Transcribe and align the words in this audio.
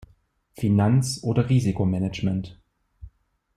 Finanz- 0.53 1.21
oder 1.23 1.47
Risikomanagement. 1.47 2.59